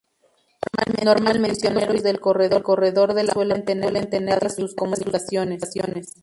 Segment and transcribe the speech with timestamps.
[1.03, 5.75] Normalmente, los prisioneros del corredor de la muerte suelen tener limitadas sus comunicaciones.